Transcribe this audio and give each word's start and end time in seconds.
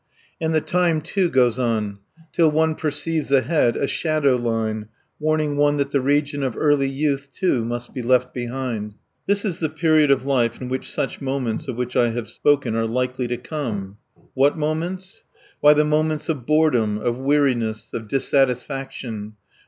And 0.41 0.51
the 0.51 0.61
time, 0.61 1.01
too, 1.01 1.29
goes 1.29 1.59
on 1.59 1.99
till 2.33 2.49
one 2.49 2.73
perceives 2.73 3.31
ahead 3.31 3.77
a 3.77 3.87
shadow 3.87 4.35
line 4.35 4.87
warning 5.19 5.57
one 5.57 5.77
that 5.77 5.91
the 5.91 6.01
region 6.01 6.41
of 6.41 6.57
early 6.57 6.89
youth, 6.89 7.29
too, 7.31 7.63
must 7.63 7.93
be 7.93 8.01
left 8.01 8.33
behind. 8.33 8.95
This 9.27 9.45
is 9.45 9.59
the 9.59 9.69
period 9.69 10.09
of 10.09 10.25
life 10.25 10.59
in 10.59 10.69
which 10.69 10.89
such 10.89 11.21
moments 11.21 11.67
of 11.67 11.75
which 11.75 11.95
I 11.95 12.09
have 12.09 12.27
spoken 12.29 12.75
are 12.75 12.87
likely 12.87 13.27
to 13.27 13.37
come. 13.37 13.97
What 14.33 14.57
moments? 14.57 15.23
Why, 15.59 15.73
the 15.75 15.85
moments 15.85 16.29
of 16.29 16.47
boredom, 16.47 16.97
of 16.97 17.19
weariness, 17.19 17.93
of 17.93 18.07
dissatisfaction. 18.07 19.33